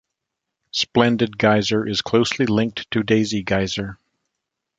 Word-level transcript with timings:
Splendid 0.71 1.37
Geyser 1.37 1.87
is 1.87 2.01
closely 2.01 2.47
linked 2.47 2.89
to 2.89 3.03
Daisy 3.03 3.43
Geyser. 3.43 3.99